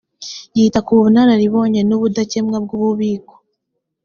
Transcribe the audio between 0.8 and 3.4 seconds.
ku bunararibonye n’ubudakemwa bw’ububiko